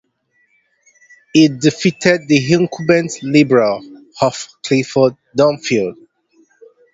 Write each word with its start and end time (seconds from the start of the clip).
He 1.31 1.47
defeated 1.47 2.27
the 2.27 2.53
incumbent 2.53 3.21
Liberal 3.21 3.81
Hugh 4.19 4.31
Clifford 4.63 5.15
Dunfield. 5.37 5.93